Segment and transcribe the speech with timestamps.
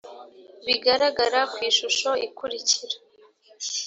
[0.65, 2.95] bigaragara ku ishusho ikurikira